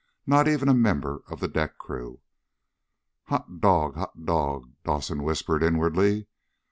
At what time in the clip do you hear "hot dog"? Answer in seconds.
3.25-3.93, 3.93-4.71